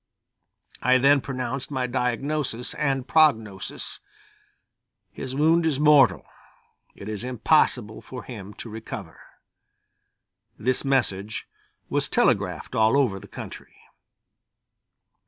[0.81, 3.99] I then pronounced my diagnosis and prognosis:
[5.11, 6.25] "His wound is mortal;
[6.95, 9.19] it is impossible for him to recover."
[10.57, 11.45] This message
[11.87, 13.75] was telegraphed all over the country.